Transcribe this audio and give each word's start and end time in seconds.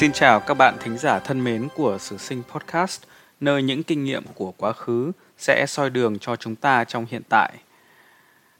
Xin 0.00 0.12
chào 0.12 0.40
các 0.40 0.54
bạn 0.54 0.76
thính 0.80 0.98
giả 0.98 1.18
thân 1.18 1.44
mến 1.44 1.68
của 1.76 1.98
Sử 1.98 2.16
Sinh 2.16 2.42
Podcast, 2.52 3.02
nơi 3.40 3.62
những 3.62 3.82
kinh 3.82 4.04
nghiệm 4.04 4.24
của 4.34 4.52
quá 4.56 4.72
khứ 4.72 5.12
sẽ 5.38 5.66
soi 5.68 5.90
đường 5.90 6.18
cho 6.18 6.36
chúng 6.36 6.56
ta 6.56 6.84
trong 6.84 7.06
hiện 7.10 7.22
tại. 7.28 7.52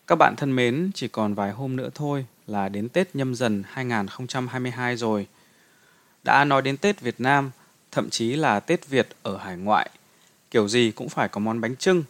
Các 0.07 0.17
bạn 0.17 0.35
thân 0.37 0.57
mến, 0.57 0.91
chỉ 0.95 1.09
còn 1.09 1.35
vài 1.35 1.53
hôm 1.53 1.77
nữa 1.77 1.89
thôi 1.95 2.27
là 2.47 2.69
đến 2.69 2.89
Tết 2.89 3.17
nhâm 3.17 3.35
dần 3.35 3.63
2022 3.67 4.97
rồi. 4.97 5.27
Đã 6.23 6.45
nói 6.45 6.63
đến 6.63 6.77
Tết 6.77 7.01
Việt 7.01 7.21
Nam, 7.21 7.51
thậm 7.91 8.11
chí 8.11 8.37
là 8.37 8.61
Tết 8.61 8.89
Việt 8.89 9.09
ở 9.23 9.37
hải 9.37 9.57
ngoại, 9.57 9.91
kiểu 10.51 10.69
gì 10.69 10.93
cũng 10.97 11.09
phải 11.09 11.29
có 11.29 11.41
món 11.41 11.61
bánh 11.61 11.77
trưng. 11.77 12.03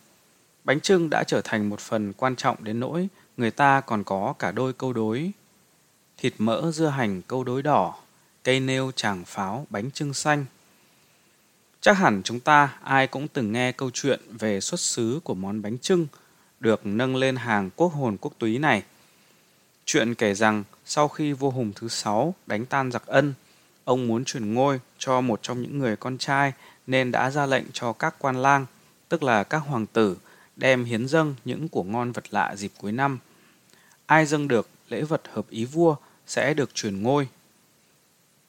Bánh 0.64 0.80
trưng 0.80 1.10
đã 1.10 1.24
trở 1.24 1.40
thành 1.44 1.68
một 1.68 1.80
phần 1.80 2.12
quan 2.12 2.36
trọng 2.36 2.64
đến 2.64 2.80
nỗi 2.80 3.08
người 3.36 3.50
ta 3.50 3.80
còn 3.80 4.04
có 4.04 4.34
cả 4.38 4.50
đôi 4.50 4.72
câu 4.72 4.92
đối. 4.92 5.30
Thịt 6.16 6.34
mỡ 6.38 6.70
dưa 6.72 6.88
hành 6.88 7.22
câu 7.22 7.44
đối 7.44 7.62
đỏ, 7.62 7.94
cây 8.44 8.60
nêu 8.60 8.92
tràng 8.96 9.24
pháo 9.24 9.66
bánh 9.70 9.90
trưng 9.90 10.14
xanh. 10.14 10.44
Chắc 11.80 11.92
hẳn 11.92 12.22
chúng 12.24 12.40
ta 12.40 12.76
ai 12.82 13.06
cũng 13.06 13.28
từng 13.28 13.52
nghe 13.52 13.72
câu 13.72 13.90
chuyện 13.94 14.20
về 14.38 14.60
xuất 14.60 14.80
xứ 14.80 15.20
của 15.24 15.34
món 15.34 15.62
bánh 15.62 15.78
trưng 15.78 16.06
được 16.60 16.86
nâng 16.86 17.16
lên 17.16 17.36
hàng 17.36 17.70
quốc 17.76 17.88
hồn 17.88 18.16
quốc 18.20 18.32
túy 18.38 18.58
này. 18.58 18.82
Chuyện 19.84 20.14
kể 20.14 20.34
rằng 20.34 20.64
sau 20.84 21.08
khi 21.08 21.32
vua 21.32 21.50
Hùng 21.50 21.72
thứ 21.74 21.88
sáu 21.88 22.34
đánh 22.46 22.66
tan 22.66 22.90
giặc 22.90 23.06
ân, 23.06 23.34
ông 23.84 24.06
muốn 24.06 24.24
truyền 24.24 24.54
ngôi 24.54 24.80
cho 24.98 25.20
một 25.20 25.42
trong 25.42 25.62
những 25.62 25.78
người 25.78 25.96
con 25.96 26.18
trai 26.18 26.52
nên 26.86 27.10
đã 27.10 27.30
ra 27.30 27.46
lệnh 27.46 27.64
cho 27.72 27.92
các 27.92 28.14
quan 28.18 28.42
lang, 28.42 28.66
tức 29.08 29.22
là 29.22 29.44
các 29.44 29.58
hoàng 29.58 29.86
tử, 29.86 30.16
đem 30.56 30.84
hiến 30.84 31.08
dâng 31.08 31.34
những 31.44 31.68
của 31.68 31.82
ngon 31.82 32.12
vật 32.12 32.24
lạ 32.30 32.56
dịp 32.56 32.72
cuối 32.78 32.92
năm. 32.92 33.18
Ai 34.06 34.26
dâng 34.26 34.48
được 34.48 34.68
lễ 34.88 35.02
vật 35.02 35.22
hợp 35.32 35.50
ý 35.50 35.64
vua 35.64 35.96
sẽ 36.26 36.54
được 36.54 36.74
truyền 36.74 37.02
ngôi. 37.02 37.28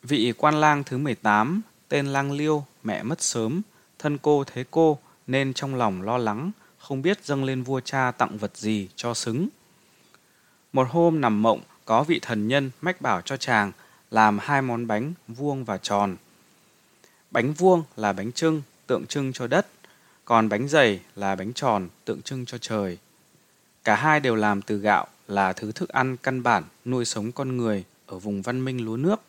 Vị 0.04 0.34
quan 0.38 0.62
lang 0.62 0.84
thứ 0.84 0.98
18, 0.98 1.62
tên 1.90 2.06
Lang 2.06 2.32
Liêu, 2.32 2.66
mẹ 2.84 3.04
mất 3.04 3.22
sớm, 3.22 3.62
thân 4.00 4.18
cô 4.18 4.44
thế 4.44 4.64
cô 4.72 5.00
nên 5.28 5.54
trong 5.54 5.76
lòng 5.76 6.02
lo 6.02 6.18
lắng, 6.18 6.52
không 6.78 7.02
biết 7.02 7.26
dâng 7.26 7.44
lên 7.44 7.64
vua 7.64 7.80
cha 7.80 8.12
tặng 8.12 8.38
vật 8.38 8.58
gì 8.58 8.90
cho 8.96 9.14
xứng. 9.14 9.48
Một 10.74 10.88
hôm 10.92 11.22
nằm 11.22 11.42
mộng, 11.42 11.62
có 11.86 12.04
vị 12.04 12.20
thần 12.22 12.48
nhân 12.48 12.72
mách 12.82 13.02
bảo 13.02 13.22
cho 13.22 13.38
chàng 13.38 13.72
làm 14.12 14.40
hai 14.42 14.62
món 14.62 14.88
bánh 14.88 15.14
vuông 15.28 15.66
và 15.66 15.78
tròn. 15.78 16.16
Bánh 17.32 17.54
vuông 17.54 17.84
là 17.96 18.14
bánh 18.14 18.32
trưng, 18.32 18.62
tượng 18.88 19.06
trưng 19.06 19.34
cho 19.34 19.48
đất, 19.48 19.68
còn 20.26 20.50
bánh 20.50 20.68
dày 20.68 21.00
là 21.16 21.36
bánh 21.36 21.54
tròn, 21.54 21.90
tượng 22.06 22.22
trưng 22.22 22.46
cho 22.46 22.58
trời. 22.58 22.98
Cả 23.84 23.96
hai 23.96 24.20
đều 24.20 24.36
làm 24.36 24.62
từ 24.62 24.78
gạo 24.78 25.08
là 25.28 25.54
thứ 25.54 25.72
thức 25.72 25.90
ăn 25.90 26.18
căn 26.18 26.44
bản 26.44 26.64
nuôi 26.86 27.06
sống 27.06 27.32
con 27.32 27.58
người 27.58 27.84
ở 28.06 28.20
vùng 28.20 28.42
văn 28.42 28.66
minh 28.66 28.86
lúa 28.86 28.98
nước. 28.98 29.22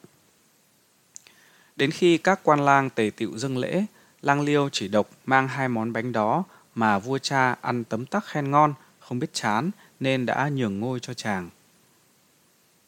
Đến 1.76 1.90
khi 1.90 2.18
các 2.18 2.40
quan 2.42 2.64
lang 2.64 2.90
tề 2.90 3.10
tựu 3.16 3.38
dâng 3.38 3.58
lễ, 3.58 3.84
lang 4.22 4.40
liêu 4.40 4.68
chỉ 4.72 4.88
độc 4.88 5.10
mang 5.24 5.48
hai 5.48 5.68
món 5.68 5.92
bánh 5.92 6.12
đó 6.12 6.44
mà 6.74 6.98
vua 6.98 7.18
cha 7.18 7.56
ăn 7.60 7.84
tấm 7.84 8.06
tắc 8.06 8.24
khen 8.26 8.50
ngon, 8.50 8.74
không 9.00 9.18
biết 9.18 9.32
chán 9.32 9.70
nên 10.00 10.26
đã 10.26 10.48
nhường 10.48 10.80
ngôi 10.80 11.00
cho 11.00 11.14
chàng. 11.14 11.50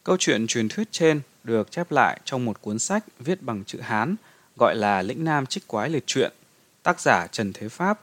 Câu 0.03 0.17
chuyện 0.19 0.47
truyền 0.47 0.69
thuyết 0.69 0.91
trên 0.91 1.21
được 1.43 1.71
chép 1.71 1.91
lại 1.91 2.19
trong 2.25 2.45
một 2.45 2.61
cuốn 2.61 2.79
sách 2.79 3.03
viết 3.19 3.41
bằng 3.41 3.63
chữ 3.63 3.79
Hán 3.79 4.15
gọi 4.57 4.75
là 4.75 5.01
Lĩnh 5.01 5.23
Nam 5.23 5.45
Trích 5.45 5.67
Quái 5.67 5.89
Liệt 5.89 6.07
Truyện, 6.07 6.31
tác 6.83 6.99
giả 6.99 7.27
Trần 7.27 7.53
Thế 7.53 7.69
Pháp. 7.69 8.01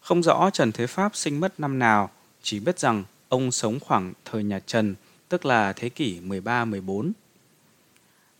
Không 0.00 0.22
rõ 0.22 0.50
Trần 0.52 0.72
Thế 0.72 0.86
Pháp 0.86 1.16
sinh 1.16 1.40
mất 1.40 1.60
năm 1.60 1.78
nào, 1.78 2.10
chỉ 2.42 2.60
biết 2.60 2.78
rằng 2.78 3.04
ông 3.28 3.52
sống 3.52 3.80
khoảng 3.80 4.12
thời 4.24 4.44
nhà 4.44 4.60
Trần, 4.66 4.94
tức 5.28 5.46
là 5.46 5.72
thế 5.72 5.88
kỷ 5.88 6.20
13-14. 6.20 7.12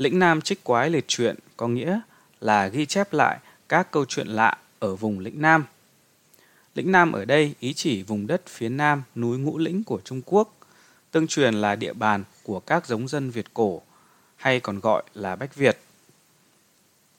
Lĩnh 0.00 0.19
Nam 0.19 0.41
Trích 0.41 0.65
Quái 0.65 0.91
Liệt 0.91 1.05
Truyện 1.09 1.37
có 1.56 1.69
nghĩa 1.69 2.00
là 2.41 2.69
ghi 2.69 2.87
chép 2.87 3.12
lại 3.12 3.38
các 3.69 3.91
câu 3.91 4.05
chuyện 4.05 4.27
lạ 4.27 4.59
ở 4.78 4.97
vùng 4.97 5.19
lĩnh 5.19 5.43
Nam. 5.43 5.65
Lĩnh 6.75 6.93
Nam 6.93 7.12
ở 7.12 7.25
đây 7.25 7.55
ý 7.61 7.72
chỉ 7.72 8.03
vùng 8.03 8.27
đất 8.27 8.43
phía 8.47 8.69
nam 8.69 9.03
núi 9.16 9.39
Ngũ 9.39 9.59
Lĩnh 9.59 9.84
của 9.84 10.00
Trung 10.05 10.22
Quốc, 10.27 10.55
tương 11.10 11.27
truyền 11.27 11.55
là 11.55 11.77
địa 11.77 11.93
bàn 11.93 12.25
của 12.43 12.60
các 12.60 12.87
giống 12.87 13.09
dân 13.09 13.31
Việt 13.31 13.55
cổ, 13.55 13.83
hay 14.37 14.60
còn 14.60 14.81
gọi 14.81 15.03
là 15.15 15.37
Bách 15.37 15.55
Việt. 15.55 15.78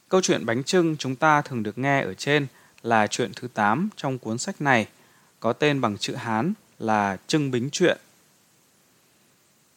Câu 0.09 0.21
chuyện 0.21 0.45
bánh 0.45 0.63
trưng 0.63 0.97
chúng 0.97 1.15
ta 1.15 1.41
thường 1.41 1.63
được 1.63 1.77
nghe 1.77 2.01
ở 2.01 2.13
trên 2.13 2.47
là 2.83 3.07
chuyện 3.07 3.31
thứ 3.35 3.47
8 3.47 3.89
trong 3.95 4.19
cuốn 4.19 4.37
sách 4.37 4.61
này, 4.61 4.87
có 5.39 5.53
tên 5.53 5.81
bằng 5.81 5.97
chữ 5.97 6.15
Hán 6.15 6.53
là 6.79 7.17
Trưng 7.27 7.51
Bính 7.51 7.69
truyện. 7.69 7.97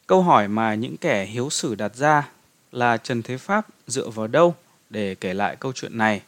Câu 0.06 0.22
hỏi 0.22 0.48
mà 0.48 0.75
những 0.75 0.97
kẻ 0.97 1.25
hiếu 1.25 1.50
sử 1.50 1.75
đặt 1.75 1.97
ra 1.97 2.28
là 2.75 2.97
Trần 2.97 3.23
Thế 3.23 3.37
Pháp 3.37 3.67
dựa 3.87 4.09
vào 4.09 4.27
đâu 4.27 4.55
để 4.91 5.15
kể 5.15 5.35
lại 5.35 5.57
câu 5.57 5.73
chuyện 5.73 5.99
này. 5.99 6.23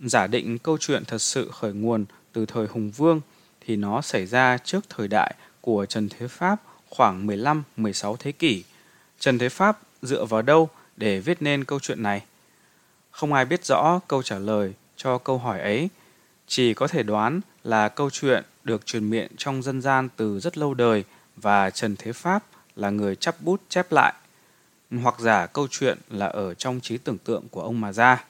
Giả 0.00 0.26
định 0.26 0.58
câu 0.58 0.78
chuyện 0.78 1.04
thật 1.04 1.18
sự 1.18 1.50
khởi 1.52 1.72
nguồn 1.72 2.04
từ 2.32 2.46
thời 2.46 2.66
Hùng 2.66 2.90
Vương 2.90 3.20
thì 3.60 3.76
nó 3.76 4.00
xảy 4.00 4.26
ra 4.26 4.58
trước 4.58 4.84
thời 4.88 5.08
đại 5.08 5.34
của 5.60 5.86
Trần 5.86 6.08
Thế 6.08 6.28
Pháp 6.28 6.62
khoảng 6.90 7.26
15-16 7.26 8.16
thế 8.16 8.32
kỷ. 8.32 8.64
Trần 9.18 9.38
Thế 9.38 9.48
Pháp 9.48 9.78
dựa 10.02 10.24
vào 10.24 10.42
đâu 10.42 10.68
để 10.96 11.20
viết 11.20 11.42
nên 11.42 11.64
câu 11.64 11.80
chuyện 11.80 12.02
này? 12.02 12.24
Không 13.10 13.32
ai 13.32 13.44
biết 13.44 13.64
rõ 13.64 14.00
câu 14.08 14.22
trả 14.22 14.38
lời 14.38 14.72
cho 14.96 15.18
câu 15.18 15.38
hỏi 15.38 15.60
ấy, 15.60 15.88
chỉ 16.46 16.74
có 16.74 16.86
thể 16.86 17.02
đoán 17.02 17.40
là 17.64 17.88
câu 17.88 18.10
chuyện 18.10 18.44
được 18.64 18.86
truyền 18.86 19.10
miệng 19.10 19.28
trong 19.36 19.62
dân 19.62 19.80
gian 19.80 20.08
từ 20.16 20.40
rất 20.40 20.58
lâu 20.58 20.74
đời 20.74 21.04
và 21.36 21.70
Trần 21.70 21.96
Thế 21.96 22.12
Pháp 22.12 22.44
là 22.76 22.90
người 22.90 23.16
chắp 23.16 23.40
bút 23.40 23.60
chép 23.68 23.92
lại 23.92 24.14
hoặc 24.90 25.20
giả 25.20 25.46
câu 25.46 25.66
chuyện 25.70 25.98
là 26.08 26.26
ở 26.26 26.54
trong 26.54 26.80
trí 26.80 26.98
tưởng 26.98 27.18
tượng 27.18 27.48
của 27.48 27.62
ông 27.62 27.80
mà 27.80 27.92
ra. 27.92 28.24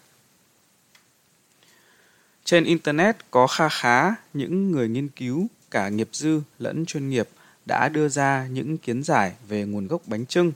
Trên 2.44 2.64
Internet 2.64 3.16
có 3.30 3.46
kha 3.46 3.68
khá 3.68 4.14
những 4.34 4.70
người 4.70 4.88
nghiên 4.88 5.08
cứu 5.08 5.46
cả 5.70 5.88
nghiệp 5.88 6.08
dư 6.12 6.40
lẫn 6.58 6.86
chuyên 6.86 7.08
nghiệp 7.08 7.28
đã 7.66 7.88
đưa 7.88 8.08
ra 8.08 8.46
những 8.46 8.78
kiến 8.78 9.02
giải 9.02 9.32
về 9.48 9.64
nguồn 9.64 9.86
gốc 9.86 10.02
bánh 10.06 10.26
trưng. 10.26 10.52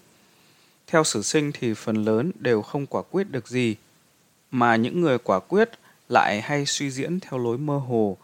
Theo 0.87 1.05
sử 1.05 1.23
sinh 1.23 1.53
thì 1.53 1.75
phần 1.75 2.05
lớn 2.05 2.33
đều 2.39 2.63
không 2.63 2.87
quả 2.87 3.03
quyết 3.11 3.31
được 3.31 3.49
gì, 3.49 3.77
mà 4.51 4.77
những 4.77 5.01
người 5.01 5.19
quả 5.19 5.41
quyết 5.41 5.71
lại 6.09 6.41
hay 6.41 6.67
suy 6.67 6.91
diễn 6.91 7.21
theo 7.21 7.39
lối 7.39 7.59
mơ 7.59 7.79
hồ, 7.79 8.17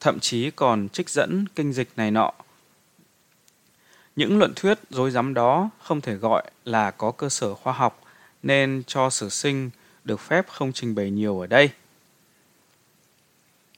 thậm 0.00 0.20
chí 0.20 0.50
còn 0.50 0.88
trích 0.88 1.10
dẫn 1.10 1.44
kinh 1.54 1.72
dịch 1.72 1.88
này 1.96 2.10
nọ 2.10 2.32
những 4.16 4.38
luận 4.38 4.52
thuyết 4.56 4.78
dối 4.90 5.10
rắm 5.10 5.34
đó 5.34 5.70
không 5.82 6.00
thể 6.00 6.14
gọi 6.14 6.50
là 6.64 6.90
có 6.90 7.10
cơ 7.10 7.28
sở 7.28 7.54
khoa 7.54 7.72
học 7.72 8.02
nên 8.42 8.82
cho 8.86 9.10
sử 9.10 9.28
sinh 9.28 9.70
được 10.04 10.20
phép 10.20 10.48
không 10.48 10.72
trình 10.72 10.94
bày 10.94 11.10
nhiều 11.10 11.40
ở 11.40 11.46
đây. 11.46 11.70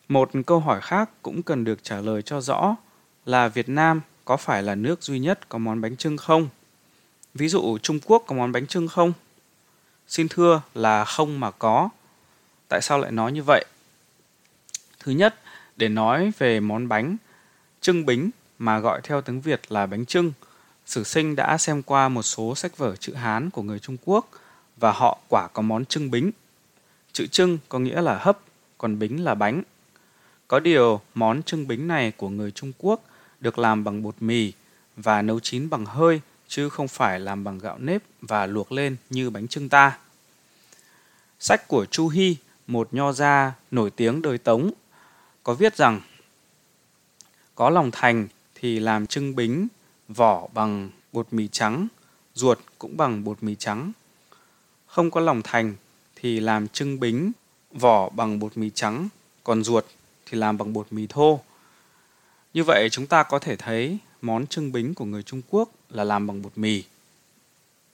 Một 0.09 0.31
câu 0.47 0.60
hỏi 0.60 0.81
khác 0.81 1.10
cũng 1.22 1.43
cần 1.43 1.65
được 1.65 1.84
trả 1.84 2.00
lời 2.00 2.22
cho 2.22 2.41
rõ 2.41 2.77
là 3.27 3.48
Việt 3.48 3.69
Nam 3.69 4.00
có 4.25 4.37
phải 4.37 4.62
là 4.62 4.75
nước 4.75 5.03
duy 5.03 5.19
nhất 5.19 5.48
có 5.48 5.59
món 5.59 5.81
bánh 5.81 5.97
trưng 5.97 6.16
không? 6.16 6.48
Ví 7.34 7.48
dụ 7.48 7.78
Trung 7.78 8.00
Quốc 8.04 8.25
có 8.27 8.34
món 8.34 8.53
bánh 8.53 8.66
trưng 8.66 8.88
không? 8.88 9.12
Xin 10.09 10.28
thưa 10.28 10.62
là 10.75 11.04
không 11.04 11.41
mà 11.41 11.50
có. 11.50 11.88
Tại 12.69 12.81
sao 12.82 12.98
lại 12.98 13.12
nói 13.12 13.32
như 13.32 13.43
vậy? 13.43 13.65
Thứ 15.00 15.12
nhất, 15.12 15.34
để 15.77 15.88
nói 15.88 16.32
về 16.38 16.60
món 16.60 16.88
bánh 16.88 17.16
trưng 17.81 18.06
bính 18.06 18.31
mà 18.59 18.79
gọi 18.79 19.01
theo 19.05 19.21
tiếng 19.21 19.41
Việt 19.41 19.73
là 19.73 19.87
bánh 19.87 20.07
trưng, 20.07 20.33
sử 20.87 21.05
sinh 21.05 21.37
đã 21.37 21.59
xem 21.59 21.83
qua 21.83 22.09
một 22.09 22.23
số 22.23 22.55
sách 22.55 22.79
vở 22.79 22.97
chữ 22.97 23.15
Hán 23.15 23.51
của 23.51 23.63
người 23.63 23.79
Trung 23.79 23.97
Quốc 24.05 24.29
và 24.77 24.93
họ 24.93 25.19
quả 25.29 25.49
có 25.53 25.63
món 25.63 25.85
trưng 25.85 26.11
bính. 26.11 26.31
Chữ 27.13 27.27
trưng 27.27 27.59
có 27.69 27.79
nghĩa 27.79 28.03
là 28.03 28.19
hấp, 28.19 28.39
còn 28.78 28.99
bính 28.99 29.25
là 29.25 29.34
bánh. 29.34 29.63
Có 30.49 30.60
điều, 30.60 31.01
món 31.15 31.43
trưng 31.43 31.69
bính 31.69 31.89
này 31.89 32.13
của 32.16 32.28
người 32.28 32.51
Trung 32.51 32.72
Quốc 32.78 33.01
được 33.41 33.59
làm 33.59 33.84
bằng 33.84 34.03
bột 34.03 34.15
mì 34.21 34.53
và 34.97 35.22
nấu 35.22 35.41
chín 35.41 35.71
bằng 35.71 35.84
hơi 35.87 36.21
chứ 36.49 36.69
không 36.69 36.89
phải 36.89 37.21
làm 37.21 37.45
bằng 37.45 37.59
gạo 37.59 37.78
nếp 37.78 38.03
và 38.21 38.47
luộc 38.47 38.72
lên 38.72 38.97
như 39.11 39.31
bánh 39.31 39.49
trưng 39.49 39.69
ta. 39.69 39.99
Sách 41.41 41.69
của 41.69 41.84
Chu 41.84 42.09
Hy, 42.09 42.37
một 42.66 42.89
nho 42.93 43.13
gia 43.13 43.53
nổi 43.71 43.91
tiếng 43.91 44.22
đời 44.22 44.39
Tống, 44.39 44.71
có 45.43 45.54
viết 45.54 45.77
rằng 45.77 46.01
có 47.54 47.71
lòng 47.71 47.91
thành 47.91 48.28
thì 48.60 48.81
làm 48.81 49.07
trưng 49.07 49.37
bính 49.37 49.69
vỏ 50.09 50.49
bằng 50.55 50.91
bột 51.13 51.27
mì 51.31 51.49
trắng, 51.49 51.89
ruột 52.34 52.59
cũng 52.78 52.97
bằng 52.97 53.25
bột 53.25 53.43
mì 53.43 53.55
trắng. 53.55 53.93
Không 54.87 55.10
có 55.10 55.21
lòng 55.21 55.43
thành 55.45 55.75
thì 56.16 56.41
làm 56.41 56.69
trưng 56.69 57.01
bính 57.01 57.33
vỏ 57.72 58.09
bằng 58.09 58.39
bột 58.39 58.57
mì 58.57 58.71
trắng, 58.71 59.09
còn 59.45 59.65
ruột 59.65 59.84
thì 60.27 60.39
làm 60.39 60.59
bằng 60.59 60.72
bột 60.72 60.87
mì 60.91 61.07
thô. 61.07 61.41
Như 62.55 62.65
vậy 62.65 62.89
chúng 62.91 63.07
ta 63.07 63.22
có 63.22 63.39
thể 63.39 63.57
thấy 63.57 63.99
món 64.22 64.47
trưng 64.47 64.72
bính 64.72 64.95
của 64.95 65.04
người 65.04 65.22
Trung 65.22 65.43
Quốc 65.51 65.69
là 65.91 66.04
làm 66.04 66.27
bằng 66.27 66.43
bột 66.43 66.53
mì. 66.57 66.84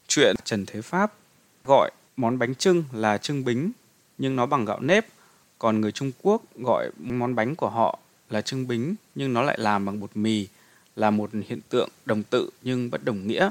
Chuyện 0.09 0.37
Trần 0.45 0.67
Thế 0.67 0.83
Pháp 0.83 1.13
gọi 1.65 1.91
món 2.17 2.39
bánh 2.39 2.55
trưng 2.55 2.85
là 2.93 3.19
trưng 3.19 3.45
bính 3.45 3.71
nhưng 4.19 4.37
nó 4.37 4.47
bằng 4.47 4.65
gạo 4.65 4.81
nếp, 4.81 5.07
còn 5.59 5.81
người 5.81 5.93
Trung 5.93 6.13
Quốc 6.23 6.43
gọi 6.57 6.91
món 6.99 7.35
bánh 7.35 7.57
của 7.57 7.69
họ 7.69 7.99
là 8.31 8.41
trưng 8.41 8.69
bính 8.69 8.95
nhưng 9.15 9.33
nó 9.33 9.43
lại 9.43 9.59
làm 9.61 9.85
bằng 9.85 10.01
bột 10.01 10.17
mì 10.17 10.47
là 10.97 11.11
một 11.11 11.31
hiện 11.49 11.61
tượng 11.69 11.89
đồng 12.05 12.23
tự 12.23 12.51
nhưng 12.63 12.91
bất 12.91 13.05
đồng 13.05 13.27
nghĩa. 13.27 13.51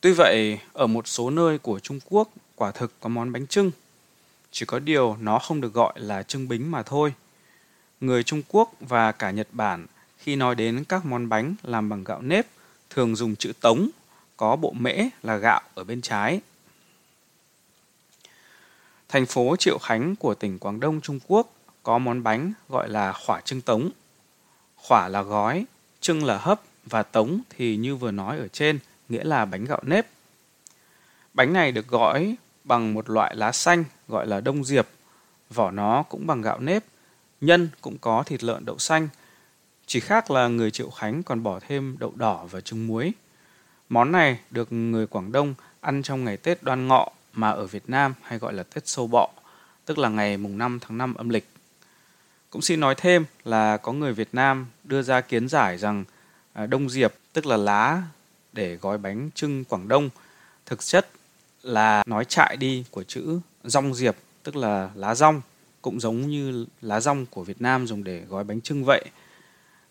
Tuy 0.00 0.12
vậy, 0.12 0.58
ở 0.72 0.86
một 0.86 1.08
số 1.08 1.30
nơi 1.30 1.58
của 1.58 1.78
Trung 1.80 2.00
Quốc 2.08 2.28
quả 2.54 2.70
thực 2.70 2.92
có 3.00 3.08
món 3.08 3.32
bánh 3.32 3.46
trưng. 3.46 3.70
Chỉ 4.50 4.66
có 4.66 4.78
điều 4.78 5.16
nó 5.20 5.38
không 5.38 5.60
được 5.60 5.74
gọi 5.74 5.92
là 5.96 6.22
trưng 6.22 6.48
bính 6.48 6.70
mà 6.70 6.82
thôi. 6.82 7.14
Người 8.00 8.22
Trung 8.22 8.42
Quốc 8.48 8.72
và 8.80 9.12
cả 9.12 9.30
Nhật 9.30 9.48
Bản 9.52 9.86
khi 10.18 10.36
nói 10.36 10.54
đến 10.54 10.84
các 10.88 11.04
món 11.04 11.28
bánh 11.28 11.54
làm 11.62 11.88
bằng 11.88 12.04
gạo 12.04 12.22
nếp 12.22 12.46
thường 12.90 13.16
dùng 13.16 13.36
chữ 13.36 13.52
tống, 13.60 13.88
có 14.36 14.56
bộ 14.56 14.72
mễ 14.72 14.96
là 15.22 15.36
gạo 15.36 15.60
ở 15.74 15.84
bên 15.84 16.00
trái. 16.00 16.40
Thành 19.08 19.26
phố 19.26 19.56
Triệu 19.56 19.78
Khánh 19.78 20.16
của 20.16 20.34
tỉnh 20.34 20.58
Quảng 20.58 20.80
Đông 20.80 21.00
Trung 21.00 21.20
Quốc 21.26 21.52
có 21.82 21.98
món 21.98 22.22
bánh 22.22 22.52
gọi 22.68 22.88
là 22.88 23.12
khỏa 23.12 23.40
trưng 23.40 23.60
tống. 23.60 23.90
Khỏa 24.76 25.08
là 25.08 25.22
gói, 25.22 25.64
trưng 26.06 26.24
là 26.24 26.38
hấp 26.38 26.60
và 26.84 27.02
tống 27.02 27.40
thì 27.50 27.76
như 27.76 27.96
vừa 27.96 28.10
nói 28.10 28.38
ở 28.38 28.48
trên, 28.48 28.78
nghĩa 29.08 29.24
là 29.24 29.44
bánh 29.44 29.64
gạo 29.64 29.80
nếp. 29.82 30.06
Bánh 31.34 31.52
này 31.52 31.72
được 31.72 31.88
gói 31.88 32.36
bằng 32.64 32.94
một 32.94 33.10
loại 33.10 33.36
lá 33.36 33.52
xanh 33.52 33.84
gọi 34.08 34.26
là 34.26 34.40
đông 34.40 34.64
diệp. 34.64 34.88
Vỏ 35.50 35.70
nó 35.70 36.02
cũng 36.02 36.26
bằng 36.26 36.42
gạo 36.42 36.60
nếp, 36.60 36.84
nhân 37.40 37.68
cũng 37.80 37.98
có 37.98 38.22
thịt 38.22 38.44
lợn 38.44 38.64
đậu 38.64 38.78
xanh. 38.78 39.08
Chỉ 39.86 40.00
khác 40.00 40.30
là 40.30 40.48
người 40.48 40.70
Triệu 40.70 40.90
Khánh 40.90 41.22
còn 41.22 41.42
bỏ 41.42 41.60
thêm 41.60 41.96
đậu 41.98 42.12
đỏ 42.16 42.46
và 42.50 42.60
trứng 42.60 42.86
muối. 42.86 43.12
Món 43.88 44.12
này 44.12 44.38
được 44.50 44.72
người 44.72 45.06
Quảng 45.06 45.32
Đông 45.32 45.54
ăn 45.80 46.02
trong 46.02 46.24
ngày 46.24 46.36
Tết 46.36 46.62
đoan 46.62 46.88
ngọ 46.88 47.12
mà 47.32 47.50
ở 47.50 47.66
Việt 47.66 47.88
Nam 47.88 48.14
hay 48.22 48.38
gọi 48.38 48.52
là 48.52 48.62
Tết 48.62 48.88
sâu 48.88 49.06
bọ, 49.06 49.30
tức 49.84 49.98
là 49.98 50.08
ngày 50.08 50.36
mùng 50.36 50.58
5 50.58 50.78
tháng 50.80 50.98
5 50.98 51.14
âm 51.14 51.28
lịch. 51.28 51.48
Cũng 52.50 52.62
xin 52.62 52.80
nói 52.80 52.94
thêm 52.94 53.24
là 53.44 53.76
có 53.76 53.92
người 53.92 54.12
Việt 54.12 54.28
Nam 54.32 54.66
đưa 54.84 55.02
ra 55.02 55.20
kiến 55.20 55.48
giải 55.48 55.78
rằng 55.78 56.04
à, 56.52 56.66
đông 56.66 56.90
diệp 56.90 57.14
tức 57.32 57.46
là 57.46 57.56
lá 57.56 58.02
để 58.52 58.76
gói 58.76 58.98
bánh 58.98 59.30
trưng 59.34 59.64
Quảng 59.64 59.88
Đông 59.88 60.10
thực 60.66 60.84
chất 60.84 61.08
là 61.62 62.04
nói 62.06 62.24
chạy 62.24 62.56
đi 62.56 62.84
của 62.90 63.02
chữ 63.02 63.40
rong 63.64 63.94
diệp 63.94 64.16
tức 64.42 64.56
là 64.56 64.90
lá 64.94 65.14
rong 65.14 65.40
cũng 65.82 66.00
giống 66.00 66.20
như 66.20 66.66
lá 66.82 67.00
rong 67.00 67.26
của 67.26 67.44
Việt 67.44 67.60
Nam 67.60 67.86
dùng 67.86 68.04
để 68.04 68.22
gói 68.28 68.44
bánh 68.44 68.60
trưng 68.60 68.84
vậy. 68.84 69.04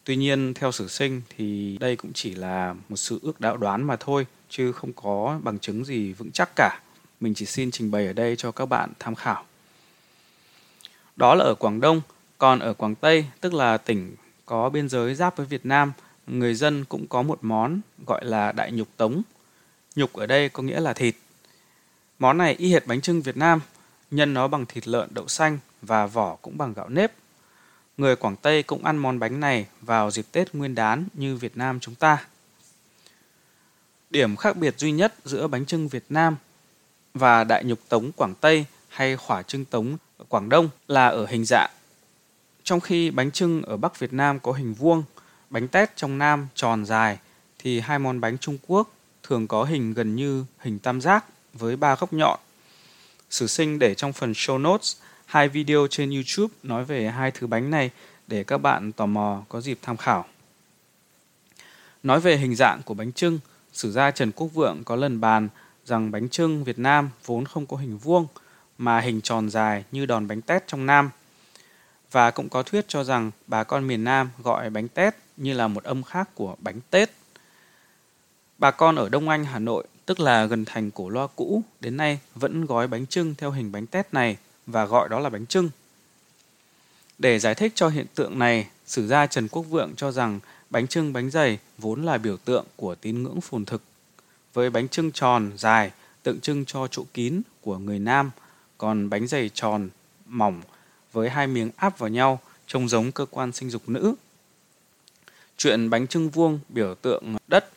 Tuy 0.03 0.15
nhiên 0.15 0.53
theo 0.53 0.71
sử 0.71 0.87
sinh 0.87 1.21
thì 1.37 1.77
đây 1.77 1.95
cũng 1.95 2.13
chỉ 2.13 2.35
là 2.35 2.75
một 2.89 2.95
sự 2.95 3.19
ước 3.23 3.41
đạo 3.41 3.57
đoán 3.57 3.83
mà 3.83 3.95
thôi 3.95 4.27
chứ 4.49 4.71
không 4.71 4.93
có 4.93 5.39
bằng 5.43 5.59
chứng 5.59 5.85
gì 5.85 6.13
vững 6.13 6.31
chắc 6.31 6.49
cả. 6.55 6.79
Mình 7.19 7.33
chỉ 7.33 7.45
xin 7.45 7.71
trình 7.71 7.91
bày 7.91 8.07
ở 8.07 8.13
đây 8.13 8.35
cho 8.35 8.51
các 8.51 8.65
bạn 8.65 8.89
tham 8.99 9.15
khảo. 9.15 9.45
Đó 11.15 11.35
là 11.35 11.43
ở 11.43 11.55
Quảng 11.55 11.81
Đông, 11.81 12.01
còn 12.37 12.59
ở 12.59 12.73
Quảng 12.73 12.95
Tây 12.95 13.25
tức 13.41 13.53
là 13.53 13.77
tỉnh 13.77 14.15
có 14.45 14.69
biên 14.69 14.89
giới 14.89 15.15
giáp 15.15 15.37
với 15.37 15.45
Việt 15.45 15.65
Nam, 15.65 15.93
người 16.27 16.53
dân 16.53 16.85
cũng 16.85 17.07
có 17.07 17.21
một 17.21 17.39
món 17.41 17.81
gọi 18.07 18.25
là 18.25 18.51
đại 18.51 18.71
nhục 18.71 18.87
tống. 18.97 19.21
Nhục 19.95 20.13
ở 20.13 20.25
đây 20.25 20.49
có 20.49 20.63
nghĩa 20.63 20.79
là 20.79 20.93
thịt. 20.93 21.15
Món 22.19 22.37
này 22.37 22.53
y 22.53 22.73
hệt 22.73 22.87
bánh 22.87 23.01
trưng 23.01 23.21
Việt 23.21 23.37
Nam, 23.37 23.59
nhân 24.11 24.33
nó 24.33 24.47
bằng 24.47 24.65
thịt 24.65 24.87
lợn 24.87 25.09
đậu 25.13 25.27
xanh 25.27 25.59
và 25.81 26.07
vỏ 26.07 26.35
cũng 26.41 26.57
bằng 26.57 26.73
gạo 26.73 26.89
nếp. 26.89 27.11
Người 27.97 28.15
Quảng 28.15 28.35
Tây 28.35 28.63
cũng 28.63 28.85
ăn 28.85 28.97
món 28.97 29.19
bánh 29.19 29.39
này 29.39 29.65
vào 29.81 30.11
dịp 30.11 30.25
Tết 30.31 30.55
Nguyên 30.55 30.75
đán 30.75 31.05
như 31.13 31.37
Việt 31.37 31.57
Nam 31.57 31.79
chúng 31.79 31.95
ta. 31.95 32.25
Điểm 34.09 34.35
khác 34.35 34.57
biệt 34.57 34.79
duy 34.79 34.91
nhất 34.91 35.13
giữa 35.25 35.47
bánh 35.47 35.65
trưng 35.65 35.87
Việt 35.87 36.05
Nam 36.09 36.35
và 37.13 37.43
đại 37.43 37.63
nhục 37.63 37.79
tống 37.89 38.11
Quảng 38.11 38.33
Tây 38.41 38.65
hay 38.87 39.17
khỏa 39.17 39.41
trưng 39.41 39.65
tống 39.65 39.97
ở 40.17 40.25
Quảng 40.29 40.49
Đông 40.49 40.69
là 40.87 41.07
ở 41.07 41.25
hình 41.25 41.45
dạng. 41.45 41.69
Trong 42.65 42.79
khi 42.79 43.11
bánh 43.11 43.31
trưng 43.31 43.63
ở 43.63 43.77
Bắc 43.77 43.99
Việt 43.99 44.13
Nam 44.13 44.39
có 44.39 44.51
hình 44.51 44.73
vuông, 44.73 45.03
bánh 45.49 45.67
tét 45.67 45.95
trong 45.95 46.17
Nam 46.17 46.47
tròn 46.55 46.85
dài, 46.85 47.17
thì 47.59 47.79
hai 47.79 47.99
món 47.99 48.21
bánh 48.21 48.37
Trung 48.37 48.57
Quốc 48.67 48.91
thường 49.23 49.47
có 49.47 49.63
hình 49.63 49.93
gần 49.93 50.15
như 50.15 50.45
hình 50.59 50.79
tam 50.79 51.01
giác 51.01 51.25
với 51.53 51.75
ba 51.75 51.95
góc 51.95 52.13
nhọn. 52.13 52.39
Sử 53.29 53.47
sinh 53.47 53.79
để 53.79 53.95
trong 53.95 54.13
phần 54.13 54.31
show 54.31 54.61
notes 54.61 54.95
hai 55.25 55.49
video 55.49 55.87
trên 55.89 56.11
YouTube 56.11 56.53
nói 56.63 56.85
về 56.85 57.09
hai 57.09 57.31
thứ 57.31 57.47
bánh 57.47 57.69
này 57.69 57.91
để 58.27 58.43
các 58.43 58.57
bạn 58.57 58.91
tò 58.91 59.05
mò 59.05 59.43
có 59.49 59.61
dịp 59.61 59.79
tham 59.81 59.97
khảo. 59.97 60.25
Nói 62.03 62.19
về 62.19 62.37
hình 62.37 62.55
dạng 62.55 62.81
của 62.85 62.93
bánh 62.93 63.13
trưng, 63.13 63.39
sử 63.73 63.91
gia 63.91 64.11
Trần 64.11 64.31
Quốc 64.31 64.47
Vượng 64.47 64.83
có 64.83 64.95
lần 64.95 65.21
bàn 65.21 65.49
rằng 65.85 66.11
bánh 66.11 66.29
trưng 66.29 66.63
Việt 66.63 66.79
Nam 66.79 67.09
vốn 67.25 67.45
không 67.45 67.65
có 67.65 67.77
hình 67.77 67.97
vuông 67.97 68.27
mà 68.77 68.99
hình 68.99 69.21
tròn 69.21 69.49
dài 69.49 69.83
như 69.91 70.05
đòn 70.05 70.27
bánh 70.27 70.41
tét 70.41 70.67
trong 70.67 70.85
Nam. 70.85 71.09
Và 72.11 72.31
cũng 72.31 72.49
có 72.49 72.63
thuyết 72.63 72.85
cho 72.87 73.03
rằng 73.03 73.31
bà 73.47 73.63
con 73.63 73.87
miền 73.87 74.03
Nam 74.03 74.29
gọi 74.43 74.69
bánh 74.69 74.87
tét 74.87 75.15
như 75.37 75.53
là 75.53 75.67
một 75.67 75.83
âm 75.83 76.03
khác 76.03 76.29
của 76.35 76.55
bánh 76.59 76.79
Tết. 76.89 77.11
Bà 78.57 78.71
con 78.71 78.95
ở 78.95 79.09
Đông 79.09 79.29
Anh, 79.29 79.45
Hà 79.45 79.59
Nội, 79.59 79.87
tức 80.05 80.19
là 80.19 80.45
gần 80.45 80.65
thành 80.65 80.91
cổ 80.91 81.09
loa 81.09 81.27
cũ, 81.35 81.63
đến 81.79 81.97
nay 81.97 82.19
vẫn 82.35 82.65
gói 82.65 82.87
bánh 82.87 83.05
trưng 83.05 83.35
theo 83.35 83.51
hình 83.51 83.71
bánh 83.71 83.87
tét 83.87 84.13
này 84.13 84.37
và 84.65 84.85
gọi 84.85 85.09
đó 85.09 85.19
là 85.19 85.29
bánh 85.29 85.45
trưng. 85.45 85.69
Để 87.17 87.39
giải 87.39 87.55
thích 87.55 87.71
cho 87.75 87.89
hiện 87.89 88.05
tượng 88.15 88.39
này, 88.39 88.67
sử 88.85 89.07
gia 89.07 89.27
Trần 89.27 89.47
Quốc 89.47 89.61
Vượng 89.61 89.95
cho 89.95 90.11
rằng 90.11 90.39
bánh 90.69 90.87
trưng 90.87 91.13
bánh 91.13 91.29
dày 91.29 91.59
vốn 91.77 92.03
là 92.03 92.17
biểu 92.17 92.37
tượng 92.37 92.65
của 92.75 92.95
tín 92.95 93.23
ngưỡng 93.23 93.41
phồn 93.41 93.65
thực. 93.65 93.81
Với 94.53 94.69
bánh 94.69 94.87
trưng 94.87 95.11
tròn, 95.11 95.51
dài, 95.57 95.91
tượng 96.23 96.39
trưng 96.39 96.65
cho 96.65 96.87
chỗ 96.91 97.03
kín 97.13 97.41
của 97.61 97.77
người 97.77 97.99
Nam, 97.99 98.31
còn 98.77 99.09
bánh 99.09 99.27
dày 99.27 99.49
tròn, 99.53 99.89
mỏng 100.25 100.61
với 101.15 101.29
hai 101.29 101.47
miếng 101.47 101.71
áp 101.75 101.97
vào 101.97 102.09
nhau 102.09 102.39
trông 102.67 102.89
giống 102.89 103.11
cơ 103.11 103.25
quan 103.25 103.51
sinh 103.51 103.69
dục 103.69 103.89
nữ. 103.89 104.15
Chuyện 105.57 105.89
bánh 105.89 106.07
trưng 106.07 106.29
vuông 106.29 106.59
biểu 106.69 106.95
tượng 106.95 107.35
đất, 107.47 107.69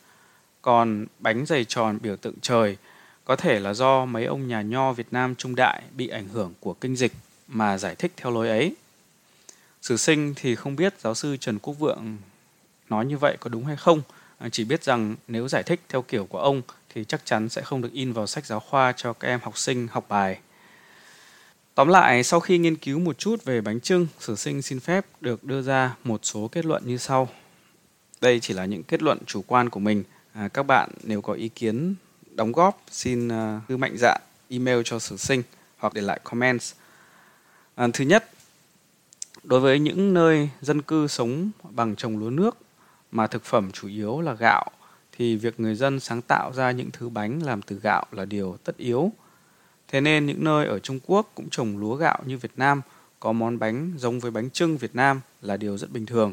còn 0.62 1.06
bánh 1.18 1.46
dày 1.46 1.64
tròn 1.64 1.98
biểu 2.02 2.16
tượng 2.16 2.34
trời 2.42 2.76
có 3.24 3.36
thể 3.36 3.60
là 3.60 3.74
do 3.74 4.04
mấy 4.04 4.24
ông 4.24 4.48
nhà 4.48 4.62
nho 4.62 4.92
Việt 4.92 5.06
Nam 5.10 5.34
trung 5.34 5.54
đại 5.54 5.82
bị 5.96 6.08
ảnh 6.08 6.28
hưởng 6.28 6.54
của 6.60 6.74
kinh 6.74 6.96
dịch 6.96 7.12
mà 7.48 7.78
giải 7.78 7.94
thích 7.94 8.12
theo 8.16 8.32
lối 8.32 8.48
ấy. 8.48 8.74
Sử 9.82 9.96
sinh 9.96 10.34
thì 10.36 10.54
không 10.54 10.76
biết 10.76 10.94
giáo 11.00 11.14
sư 11.14 11.36
Trần 11.36 11.58
Quốc 11.58 11.74
Vượng 11.74 12.16
nói 12.88 13.06
như 13.06 13.18
vậy 13.18 13.36
có 13.40 13.48
đúng 13.48 13.64
hay 13.64 13.76
không, 13.76 14.02
à, 14.38 14.48
chỉ 14.48 14.64
biết 14.64 14.84
rằng 14.84 15.16
nếu 15.28 15.48
giải 15.48 15.62
thích 15.62 15.80
theo 15.88 16.02
kiểu 16.02 16.26
của 16.26 16.38
ông 16.40 16.62
thì 16.94 17.04
chắc 17.04 17.20
chắn 17.24 17.48
sẽ 17.48 17.62
không 17.62 17.82
được 17.82 17.92
in 17.92 18.12
vào 18.12 18.26
sách 18.26 18.46
giáo 18.46 18.60
khoa 18.60 18.92
cho 18.96 19.12
các 19.12 19.28
em 19.28 19.40
học 19.42 19.58
sinh 19.58 19.88
học 19.88 20.04
bài. 20.08 20.38
Tóm 21.78 21.88
lại, 21.88 22.22
sau 22.24 22.40
khi 22.40 22.58
nghiên 22.58 22.76
cứu 22.76 22.98
một 22.98 23.18
chút 23.18 23.44
về 23.44 23.60
bánh 23.60 23.80
trưng, 23.80 24.06
sử 24.20 24.36
sinh 24.36 24.62
xin 24.62 24.80
phép 24.80 25.06
được 25.20 25.44
đưa 25.44 25.62
ra 25.62 25.96
một 26.04 26.20
số 26.22 26.48
kết 26.48 26.66
luận 26.66 26.82
như 26.86 26.96
sau. 26.96 27.28
Đây 28.20 28.40
chỉ 28.40 28.54
là 28.54 28.64
những 28.64 28.82
kết 28.82 29.02
luận 29.02 29.18
chủ 29.26 29.42
quan 29.46 29.70
của 29.70 29.80
mình. 29.80 30.04
À, 30.32 30.48
các 30.48 30.62
bạn 30.62 30.90
nếu 31.02 31.22
có 31.22 31.32
ý 31.32 31.48
kiến 31.48 31.94
đóng 32.34 32.52
góp 32.52 32.82
xin 32.90 33.28
à, 33.28 33.56
uh, 33.56 33.68
cứ 33.68 33.76
mạnh 33.76 33.96
dạn 33.98 34.20
email 34.48 34.80
cho 34.84 34.98
sử 34.98 35.16
sinh 35.16 35.42
hoặc 35.76 35.94
để 35.94 36.02
lại 36.02 36.20
comments. 36.24 36.72
À, 37.74 37.88
thứ 37.92 38.04
nhất, 38.04 38.30
đối 39.42 39.60
với 39.60 39.78
những 39.78 40.14
nơi 40.14 40.50
dân 40.60 40.82
cư 40.82 41.06
sống 41.06 41.50
bằng 41.70 41.96
trồng 41.96 42.18
lúa 42.18 42.30
nước 42.30 42.56
mà 43.12 43.26
thực 43.26 43.44
phẩm 43.44 43.70
chủ 43.72 43.88
yếu 43.88 44.20
là 44.20 44.32
gạo 44.32 44.70
thì 45.12 45.36
việc 45.36 45.60
người 45.60 45.74
dân 45.74 46.00
sáng 46.00 46.22
tạo 46.22 46.52
ra 46.54 46.70
những 46.70 46.90
thứ 46.92 47.08
bánh 47.08 47.42
làm 47.42 47.62
từ 47.62 47.80
gạo 47.82 48.06
là 48.12 48.24
điều 48.24 48.56
tất 48.64 48.76
yếu. 48.76 49.12
Thế 49.88 50.00
nên 50.00 50.26
những 50.26 50.44
nơi 50.44 50.66
ở 50.66 50.78
Trung 50.78 51.00
Quốc 51.06 51.32
cũng 51.34 51.50
trồng 51.50 51.78
lúa 51.78 51.94
gạo 51.94 52.22
như 52.26 52.38
Việt 52.38 52.52
Nam 52.56 52.82
có 53.20 53.32
món 53.32 53.58
bánh 53.58 53.92
giống 53.96 54.20
với 54.20 54.30
bánh 54.30 54.50
trưng 54.50 54.76
Việt 54.76 54.94
Nam 54.94 55.20
là 55.42 55.56
điều 55.56 55.78
rất 55.78 55.90
bình 55.90 56.06
thường. 56.06 56.32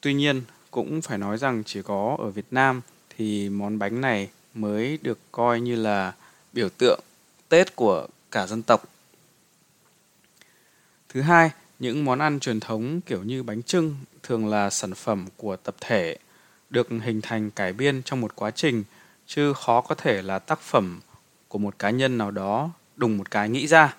Tuy 0.00 0.14
nhiên, 0.14 0.42
cũng 0.70 1.02
phải 1.02 1.18
nói 1.18 1.38
rằng 1.38 1.62
chỉ 1.66 1.82
có 1.82 2.16
ở 2.18 2.30
Việt 2.30 2.46
Nam 2.50 2.80
thì 3.16 3.48
món 3.48 3.78
bánh 3.78 4.00
này 4.00 4.28
mới 4.54 4.98
được 5.02 5.18
coi 5.32 5.60
như 5.60 5.76
là 5.76 6.14
biểu 6.52 6.68
tượng 6.68 7.00
Tết 7.48 7.76
của 7.76 8.06
cả 8.30 8.46
dân 8.46 8.62
tộc. 8.62 8.84
Thứ 11.08 11.20
hai, 11.20 11.50
những 11.78 12.04
món 12.04 12.18
ăn 12.18 12.40
truyền 12.40 12.60
thống 12.60 13.00
kiểu 13.00 13.22
như 13.22 13.42
bánh 13.42 13.62
trưng 13.62 13.96
thường 14.22 14.48
là 14.48 14.70
sản 14.70 14.94
phẩm 14.94 15.26
của 15.36 15.56
tập 15.56 15.74
thể, 15.80 16.16
được 16.70 16.88
hình 17.02 17.20
thành 17.20 17.50
cải 17.50 17.72
biên 17.72 18.02
trong 18.02 18.20
một 18.20 18.36
quá 18.36 18.50
trình, 18.50 18.84
chứ 19.26 19.52
khó 19.52 19.80
có 19.80 19.94
thể 19.94 20.22
là 20.22 20.38
tác 20.38 20.60
phẩm 20.60 21.00
của 21.48 21.58
một 21.58 21.78
cá 21.78 21.90
nhân 21.90 22.18
nào 22.18 22.30
đó 22.30 22.70
đùng 22.96 23.18
một 23.18 23.30
cái 23.30 23.48
nghĩ 23.48 23.66
ra. 23.66 23.96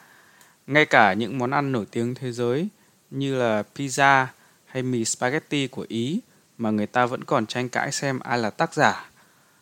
Ngay 0.68 0.86
cả 0.86 1.14
những 1.14 1.38
món 1.38 1.52
ăn 1.52 1.72
nổi 1.72 1.86
tiếng 1.92 2.16
thế 2.16 2.32
giới 2.32 2.68
như 3.12 3.36
là 3.36 3.64
pizza 3.76 4.26
hay 4.66 4.84
mì 4.84 5.06
spaghetti 5.06 5.68
của 5.68 5.86
Ý 5.90 6.22
mà 6.58 6.72
người 6.72 6.88
ta 6.88 7.06
vẫn 7.06 7.24
còn 7.24 7.46
tranh 7.46 7.70
cãi 7.70 7.92
xem 7.92 8.20
ai 8.20 8.38
là 8.38 8.50
tác 8.50 8.74
giả. 8.74 9.10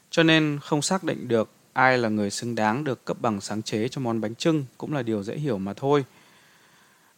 Cho 0.10 0.24
nên 0.24 0.60
không 0.62 0.82
xác 0.82 1.04
định 1.04 1.28
được 1.28 1.50
ai 1.74 1.98
là 1.98 2.10
người 2.10 2.32
xứng 2.32 2.56
đáng 2.56 2.84
được 2.84 3.06
cấp 3.06 3.18
bằng 3.22 3.42
sáng 3.42 3.62
chế 3.62 3.88
cho 3.88 4.02
món 4.02 4.22
bánh 4.22 4.36
trưng 4.36 4.66
cũng 4.78 4.94
là 4.94 5.02
điều 5.02 5.24
dễ 5.24 5.36
hiểu 5.36 5.58
mà 5.58 5.74
thôi. 5.74 6.06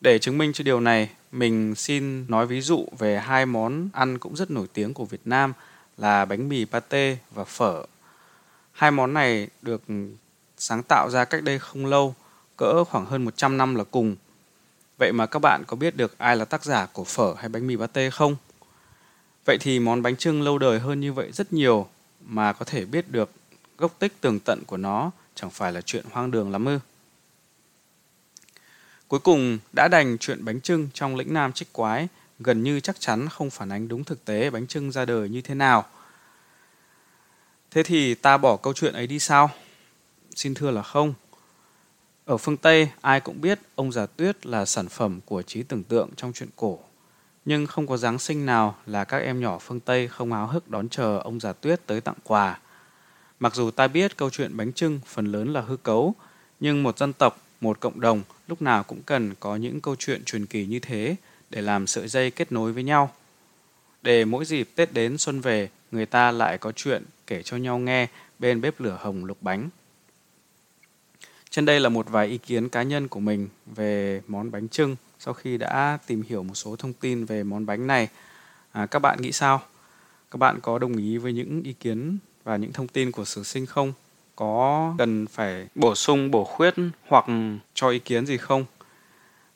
Để 0.01 0.19
chứng 0.19 0.37
minh 0.37 0.53
cho 0.53 0.63
điều 0.63 0.79
này, 0.79 1.09
mình 1.31 1.75
xin 1.75 2.25
nói 2.27 2.47
ví 2.47 2.61
dụ 2.61 2.85
về 2.97 3.19
hai 3.19 3.45
món 3.45 3.89
ăn 3.93 4.17
cũng 4.17 4.35
rất 4.35 4.51
nổi 4.51 4.67
tiếng 4.73 4.93
của 4.93 5.05
Việt 5.05 5.21
Nam 5.25 5.53
là 5.97 6.25
bánh 6.25 6.49
mì 6.49 6.65
pate 6.65 7.17
và 7.31 7.43
phở. 7.43 7.85
Hai 8.71 8.91
món 8.91 9.13
này 9.13 9.47
được 9.61 9.81
sáng 10.57 10.83
tạo 10.83 11.09
ra 11.09 11.25
cách 11.25 11.43
đây 11.43 11.59
không 11.59 11.85
lâu, 11.85 12.15
cỡ 12.57 12.83
khoảng 12.83 13.05
hơn 13.05 13.25
100 13.25 13.57
năm 13.57 13.75
là 13.75 13.83
cùng. 13.83 14.15
Vậy 14.97 15.11
mà 15.11 15.25
các 15.25 15.39
bạn 15.39 15.63
có 15.67 15.77
biết 15.77 15.95
được 15.95 16.17
ai 16.17 16.35
là 16.35 16.45
tác 16.45 16.63
giả 16.63 16.85
của 16.85 17.03
phở 17.03 17.33
hay 17.37 17.49
bánh 17.49 17.67
mì 17.67 17.75
pate 17.75 18.09
không? 18.09 18.35
Vậy 19.45 19.57
thì 19.59 19.79
món 19.79 20.01
bánh 20.01 20.15
trưng 20.15 20.41
lâu 20.41 20.57
đời 20.57 20.79
hơn 20.79 20.99
như 20.99 21.13
vậy 21.13 21.31
rất 21.31 21.53
nhiều 21.53 21.87
mà 22.21 22.53
có 22.53 22.65
thể 22.65 22.85
biết 22.85 23.11
được 23.11 23.31
gốc 23.77 23.95
tích 23.99 24.21
tường 24.21 24.39
tận 24.39 24.63
của 24.67 24.77
nó 24.77 25.11
chẳng 25.35 25.49
phải 25.49 25.71
là 25.71 25.81
chuyện 25.81 26.05
hoang 26.11 26.31
đường 26.31 26.51
lắm 26.51 26.65
ư. 26.65 26.79
Cuối 29.07 29.19
cùng 29.19 29.57
đã 29.75 29.87
đành 29.87 30.17
chuyện 30.17 30.45
bánh 30.45 30.61
trưng 30.61 30.89
trong 30.93 31.15
lĩnh 31.15 31.33
nam 31.33 31.53
trích 31.53 31.73
quái 31.73 32.07
gần 32.39 32.63
như 32.63 32.79
chắc 32.79 32.99
chắn 32.99 33.29
không 33.29 33.49
phản 33.49 33.69
ánh 33.69 33.87
đúng 33.87 34.03
thực 34.03 34.25
tế 34.25 34.49
bánh 34.49 34.67
trưng 34.67 34.91
ra 34.91 35.05
đời 35.05 35.29
như 35.29 35.41
thế 35.41 35.55
nào. 35.55 35.85
Thế 37.71 37.83
thì 37.83 38.15
ta 38.15 38.37
bỏ 38.37 38.57
câu 38.57 38.73
chuyện 38.73 38.93
ấy 38.93 39.07
đi 39.07 39.19
sao? 39.19 39.49
Xin 40.37 40.53
thưa 40.53 40.71
là 40.71 40.81
không. 40.81 41.13
Ở 42.25 42.37
phương 42.37 42.57
Tây, 42.57 42.89
ai 43.01 43.19
cũng 43.19 43.41
biết 43.41 43.59
ông 43.75 43.91
già 43.91 44.05
tuyết 44.05 44.45
là 44.45 44.65
sản 44.65 44.89
phẩm 44.89 45.19
của 45.25 45.41
trí 45.41 45.63
tưởng 45.63 45.83
tượng 45.83 46.09
trong 46.15 46.33
chuyện 46.33 46.49
cổ. 46.55 46.79
Nhưng 47.45 47.65
không 47.65 47.87
có 47.87 47.97
Giáng 47.97 48.19
sinh 48.19 48.45
nào 48.45 48.75
là 48.85 49.03
các 49.03 49.17
em 49.17 49.39
nhỏ 49.39 49.59
phương 49.59 49.79
Tây 49.79 50.07
không 50.07 50.33
háo 50.33 50.47
hức 50.47 50.69
đón 50.69 50.89
chờ 50.89 51.19
ông 51.19 51.39
già 51.39 51.53
tuyết 51.53 51.85
tới 51.85 52.01
tặng 52.01 52.15
quà. 52.23 52.59
Mặc 53.39 53.55
dù 53.55 53.71
ta 53.71 53.87
biết 53.87 54.17
câu 54.17 54.29
chuyện 54.29 54.57
bánh 54.57 54.73
trưng 54.73 54.99
phần 55.05 55.31
lớn 55.31 55.53
là 55.53 55.61
hư 55.61 55.77
cấu, 55.77 56.13
nhưng 56.59 56.83
một 56.83 56.97
dân 56.97 57.13
tộc, 57.13 57.41
một 57.61 57.79
cộng 57.79 58.01
đồng 58.01 58.21
lúc 58.47 58.61
nào 58.61 58.83
cũng 58.83 59.03
cần 59.03 59.33
có 59.39 59.55
những 59.55 59.81
câu 59.81 59.95
chuyện 59.99 60.23
truyền 60.25 60.45
kỳ 60.45 60.65
như 60.65 60.79
thế 60.79 61.15
để 61.49 61.61
làm 61.61 61.87
sợi 61.87 62.07
dây 62.07 62.31
kết 62.31 62.51
nối 62.51 62.73
với 62.73 62.83
nhau. 62.83 63.11
Để 64.01 64.25
mỗi 64.25 64.45
dịp 64.45 64.69
Tết 64.75 64.93
đến 64.93 65.17
xuân 65.17 65.41
về, 65.41 65.69
người 65.91 66.05
ta 66.05 66.31
lại 66.31 66.57
có 66.57 66.71
chuyện 66.71 67.03
kể 67.27 67.43
cho 67.43 67.57
nhau 67.57 67.79
nghe 67.79 68.07
bên 68.39 68.61
bếp 68.61 68.79
lửa 68.79 68.97
hồng 69.01 69.25
lục 69.25 69.37
bánh. 69.41 69.69
Trên 71.57 71.65
đây 71.65 71.79
là 71.79 71.89
một 71.89 72.09
vài 72.09 72.27
ý 72.27 72.37
kiến 72.37 72.69
cá 72.69 72.83
nhân 72.83 73.07
của 73.07 73.19
mình 73.19 73.47
về 73.65 74.21
món 74.27 74.51
bánh 74.51 74.69
trưng 74.69 74.95
sau 75.19 75.33
khi 75.33 75.57
đã 75.57 75.97
tìm 76.07 76.23
hiểu 76.29 76.43
một 76.43 76.53
số 76.53 76.75
thông 76.75 76.93
tin 76.93 77.25
về 77.25 77.43
món 77.43 77.65
bánh 77.65 77.87
này. 77.87 78.07
À, 78.71 78.85
các 78.85 78.99
bạn 78.99 79.21
nghĩ 79.21 79.31
sao? 79.31 79.61
Các 80.31 80.37
bạn 80.37 80.59
có 80.61 80.79
đồng 80.79 80.97
ý 80.97 81.17
với 81.17 81.33
những 81.33 81.63
ý 81.63 81.73
kiến 81.73 82.17
và 82.43 82.57
những 82.57 82.73
thông 82.73 82.87
tin 82.87 83.11
của 83.11 83.25
sử 83.25 83.43
sinh 83.43 83.65
không? 83.65 83.93
Có 84.35 84.93
cần 84.97 85.27
phải 85.27 85.67
bổ 85.75 85.95
sung, 85.95 86.31
bổ 86.31 86.43
khuyết 86.43 86.73
hoặc 87.07 87.25
cho 87.73 87.89
ý 87.89 87.99
kiến 87.99 88.25
gì 88.25 88.37
không? 88.37 88.65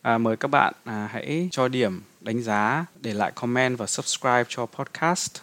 À, 0.02 0.18
mời 0.18 0.38
các 0.38 0.48
bạn 0.48 0.74
à, 0.84 1.10
hãy 1.12 1.48
cho 1.52 1.68
điểm 1.68 2.02
đánh 2.22 2.42
giá, 2.42 2.86
để 3.02 3.14
lại 3.14 3.32
comment 3.36 3.78
và 3.78 3.88
subscribe 3.88 4.44
cho 4.48 4.66
podcast 4.66 5.36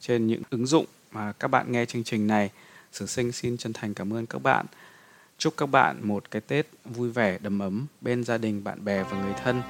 trên 0.00 0.26
những 0.26 0.42
ứng 0.50 0.66
dụng 0.66 0.86
mà 1.12 1.32
các 1.32 1.48
bạn 1.48 1.72
nghe 1.72 1.86
chương 1.86 2.04
trình 2.04 2.26
này. 2.26 2.50
Sử 2.92 3.06
sinh 3.06 3.32
xin 3.32 3.56
chân 3.56 3.72
thành 3.72 3.94
cảm 3.94 4.12
ơn 4.12 4.26
các 4.26 4.42
bạn. 4.42 4.66
Chúc 5.38 5.54
các 5.56 5.66
bạn 5.66 6.08
một 6.08 6.30
cái 6.30 6.40
Tết 6.40 6.66
vui 6.84 7.10
vẻ, 7.10 7.38
đầm 7.38 7.58
ấm 7.58 7.86
bên 8.00 8.24
gia 8.24 8.38
đình, 8.38 8.64
bạn 8.64 8.84
bè 8.84 9.02
và 9.02 9.22
người 9.22 9.34
thân. 9.44 9.62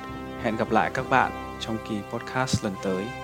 Hẹn 0.43 0.57
gặp 0.57 0.71
lại 0.71 0.91
các 0.95 1.11
bạn 1.11 1.59
trong 1.61 1.79
kỳ 1.89 1.97
podcast 2.13 2.65
lần 2.65 2.75
tới. 2.83 3.24